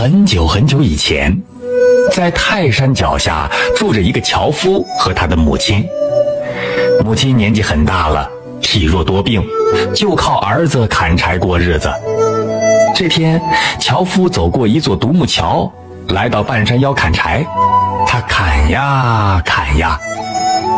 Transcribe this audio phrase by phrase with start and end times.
[0.00, 1.36] 很久很久以前，
[2.12, 5.84] 在泰山脚下住着一个樵夫和他的母亲。
[7.04, 8.30] 母亲年纪很大了，
[8.60, 9.44] 体弱多病，
[9.92, 11.90] 就靠儿子砍柴过日子。
[12.94, 13.42] 这天，
[13.80, 15.68] 樵夫走过一座独木桥，
[16.10, 17.44] 来到半山腰砍柴。
[18.06, 19.98] 他砍呀砍呀，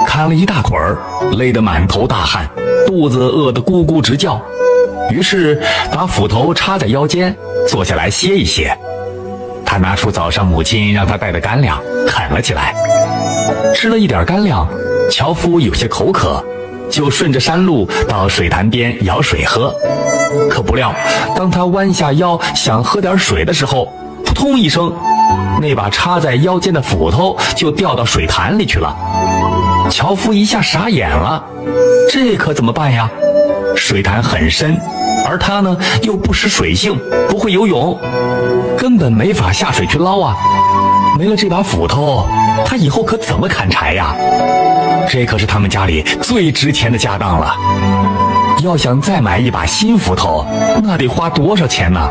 [0.07, 0.97] 砍了一大捆儿，
[1.37, 2.49] 累得满头大汗，
[2.87, 4.41] 肚子饿得咕咕直叫。
[5.11, 5.63] 于是
[5.93, 7.37] 把斧头插在腰间，
[7.69, 8.75] 坐下来歇一歇。
[9.71, 12.75] 他拿出早上母亲让他带的干粮，啃了起来。
[13.73, 14.67] 吃了一点干粮，
[15.09, 16.45] 樵夫有些口渴，
[16.91, 19.73] 就顺着山路到水潭边舀水喝。
[20.51, 20.93] 可不料，
[21.37, 23.87] 当他弯下腰想喝点水的时候，
[24.25, 24.93] 扑通一声，
[25.61, 28.93] 那把插在腰间的斧头就掉到水潭里去了。
[29.89, 31.45] 樵夫一下傻眼了，
[32.11, 33.09] 这可怎么办呀？
[33.77, 34.77] 水潭很深，
[35.25, 37.97] 而他呢又不识水性，不会游泳。
[38.81, 40.35] 根本没法下水去捞啊！
[41.19, 42.27] 没了这把斧头，
[42.65, 44.17] 他以后可怎么砍柴呀？
[45.07, 47.55] 这可是他们家里最值钱的家当了。
[48.63, 50.47] 要想再买一把新斧头，
[50.83, 52.09] 那得花多少钱呢？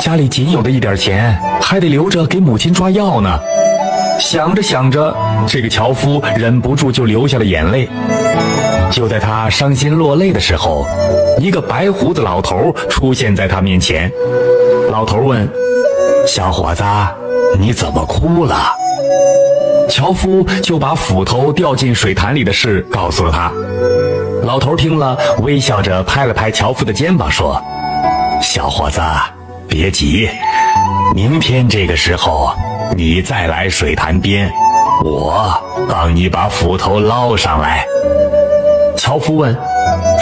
[0.00, 3.38] 家里仅有的一点钱，还得留着给母亲抓药呢。
[4.18, 5.14] 想着想着，
[5.46, 7.86] 这个樵夫忍不住就流下了眼泪。
[8.90, 10.86] 就在他伤心落泪的时候，
[11.38, 14.10] 一个白胡子老头出现在他面前。
[14.90, 15.46] 老头问。
[16.26, 16.84] 小伙子，
[17.58, 18.56] 你怎么哭了？
[19.88, 23.52] 樵夫就把斧头掉进水潭里的事告诉了他。
[24.44, 27.60] 老头听了，微笑着拍了拍樵夫的肩膀，说
[28.40, 29.00] ：“小伙子，
[29.68, 30.28] 别急，
[31.14, 32.52] 明天这个时候
[32.96, 34.50] 你再来水潭边，
[35.04, 35.52] 我
[35.88, 37.84] 帮你把斧头捞上来。”
[38.96, 39.56] 樵夫问：“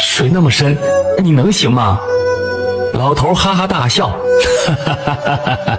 [0.02, 0.76] 水那么深，
[1.22, 2.00] 你能行吗？”
[2.94, 5.78] 老头哈哈大笑，哈哈哈哈哈哈！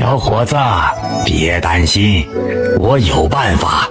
[0.00, 0.56] 小伙子，
[1.26, 2.26] 别担心，
[2.78, 3.86] 我有办法。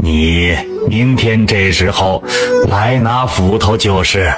[0.00, 0.56] 你
[0.86, 2.22] 明天这时候
[2.68, 4.32] 来拿斧头就是。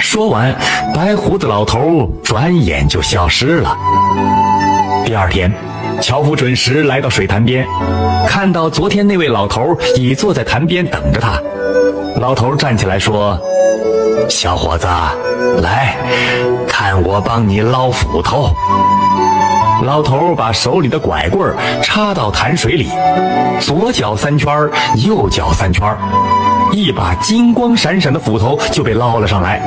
[0.00, 0.52] 说完，
[0.92, 3.76] 白胡子老头转眼就消失了。
[5.06, 5.52] 第二天，
[6.00, 7.64] 樵夫准时来到水潭边，
[8.26, 11.40] 看到昨天那位老头已坐在潭边等着他。
[12.20, 13.38] 老头站起来说。
[14.28, 14.86] 小伙子，
[15.62, 15.96] 来
[16.66, 18.50] 看我帮你捞斧头。
[19.84, 22.88] 老头把手里的拐棍插到潭水里，
[23.60, 24.70] 左脚三圈，
[25.04, 25.96] 右脚三圈，
[26.70, 29.60] 一把金光闪闪的斧头就被捞了上来。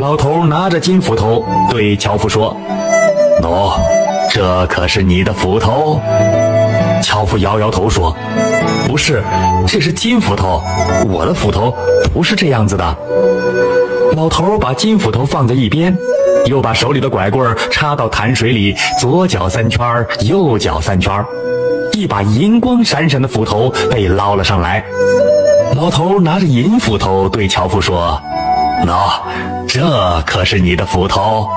[0.00, 2.56] 老头拿着金斧头对樵夫说
[3.42, 3.72] ：“喏，
[4.30, 6.00] 这可是你的斧头。”
[7.02, 8.16] 樵夫摇摇头说
[8.86, 9.22] ：“不是，
[9.66, 10.62] 这是金斧头，
[11.08, 11.74] 我的斧头
[12.14, 12.84] 不是这样子的。”
[14.18, 15.96] 老头把金斧头放在一边，
[16.46, 21.24] 又把手里的拐棍插到潭水里，左搅三圈，右搅三圈，
[21.92, 24.84] 一把银光闪闪的斧头被捞了上来。
[25.76, 28.20] 老头拿着银斧头对樵夫说
[28.84, 29.20] ：“喏，
[29.68, 31.48] 这可是你的斧头。”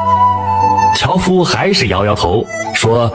[0.93, 2.45] 樵夫还是摇摇头
[2.75, 3.11] 说：“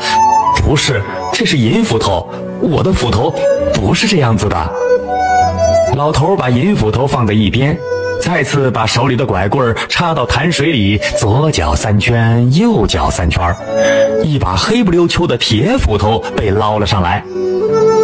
[0.60, 1.00] 不是。”
[1.32, 2.28] 这是银斧头，
[2.60, 3.32] 我的斧头
[3.72, 4.56] 不是这样子的。
[5.94, 7.78] 老头把银斧头放在一边，
[8.26, 13.41] 再次把手里的拐棍插到潭水里，左搅三圈，右搅三圈，
[14.25, 17.22] 一把黑不溜秋的铁斧头被捞了上来。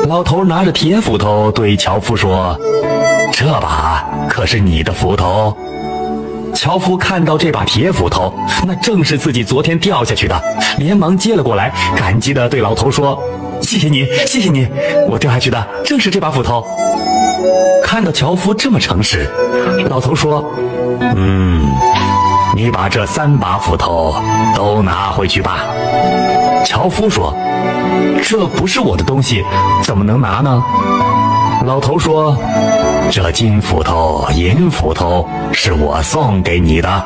[0.08, 2.56] 老头拿着铁斧头对樵夫说
[3.34, 5.56] ：“这把可是你的斧头。”
[6.54, 8.32] 樵夫看到这把铁斧头，
[8.64, 10.40] 那正是自己昨天掉下去的，
[10.78, 13.20] 连忙接了过来，感激地对老头说
[13.60, 14.68] ：“谢谢你，谢谢你，
[15.08, 16.64] 我掉下去的正是这把斧头。”
[17.82, 19.28] 看到樵夫这么诚实，
[19.88, 20.44] 老头说
[21.16, 21.66] ：“嗯，
[22.54, 24.14] 你把这三把斧头
[24.54, 25.58] 都拿回去吧。”
[26.64, 27.34] 樵夫说
[28.22, 29.44] ：“这不是我的东西，
[29.82, 30.62] 怎么能拿呢？”
[31.66, 32.36] 老头说。
[33.10, 37.04] 这金斧头、银斧头是我送给你的。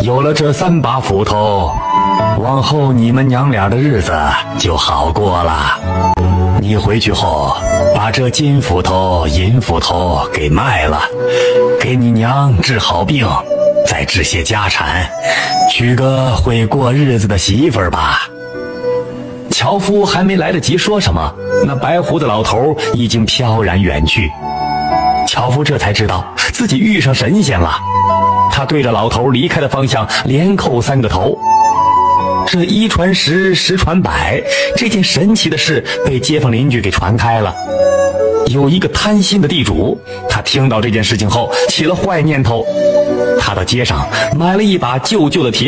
[0.00, 1.72] 有了这三把斧头，
[2.40, 4.12] 往后你们娘俩的日子
[4.58, 5.78] 就好过了。
[6.60, 7.54] 你回去后，
[7.94, 11.02] 把这金斧头、银斧头给卖了，
[11.80, 13.26] 给你娘治好病，
[13.86, 15.08] 再置些家产，
[15.70, 18.28] 娶个会过日子的媳妇儿吧。
[19.50, 21.32] 樵夫还没来得及说什么，
[21.66, 24.30] 那白胡子老头已经飘然远去。
[25.26, 27.78] 樵夫这才知道自己遇上神仙了，
[28.50, 31.38] 他对着老头离开的方向连叩三个头。
[32.46, 34.42] 这一传十，十传百，
[34.76, 37.54] 这件神奇的事被街坊邻居给传开了。
[38.48, 39.98] 有一个贪心的地主，
[40.28, 42.66] 他听到这件事情后起了坏念头，
[43.40, 44.06] 他到街上
[44.36, 45.60] 买了一把旧旧的铁。